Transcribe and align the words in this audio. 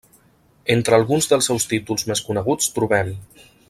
Entre 0.75 0.95
alguns 0.99 1.29
dels 1.33 1.51
seus 1.51 1.69
títols 1.75 2.09
més 2.11 2.25
coneguts 2.31 2.75
trobem: 2.79 3.17